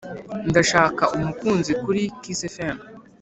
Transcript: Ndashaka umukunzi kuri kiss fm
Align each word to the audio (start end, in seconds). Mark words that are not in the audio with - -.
Ndashaka 0.49 1.03
umukunzi 1.17 1.71
kuri 1.83 2.01
kiss 2.21 2.41
fm 2.55 2.77